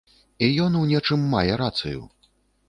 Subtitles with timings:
[0.45, 2.01] І ён у нечым мае рацыю.